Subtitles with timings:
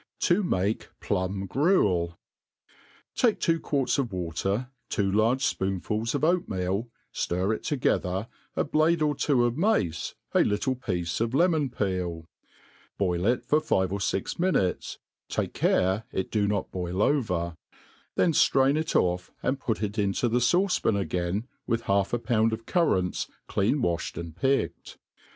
[0.29, 2.17] To make Plum Gruel.
[3.13, 9.03] TAKE two quarts of water, two large fpoonfuls of oatmeal, Sir it together, a blade
[9.03, 12.25] or two of mace, a little piece of lemon peel;
[12.97, 14.97] boil it for 'five or fix minutes
[15.29, 17.55] (take care it do not boil over),
[18.15, 22.17] then ftrain it off, and put it into the fauce pan again, with half a
[22.17, 24.97] pouhd of currants clean waflied and picked.